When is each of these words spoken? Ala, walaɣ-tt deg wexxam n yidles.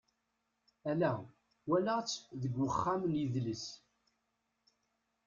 Ala, 0.89 1.13
walaɣ-tt 1.67 2.23
deg 2.41 2.53
wexxam 2.57 3.01
n 3.05 3.11
yidles. 3.19 3.65